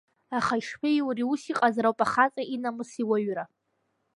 Аха 0.37 0.53
ишԥеиури, 0.59 1.29
ус 1.33 1.41
иҟазароуп 1.51 1.99
ахаҵа 2.05 2.43
инамыс, 2.53 2.91
иуаҩра. 3.01 3.43